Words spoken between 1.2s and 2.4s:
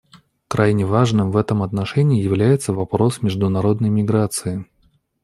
в этом отношении